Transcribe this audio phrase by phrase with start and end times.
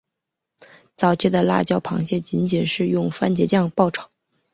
[0.95, 4.09] 早期的辣椒螃蟹仅仅是用番茄酱爆炒。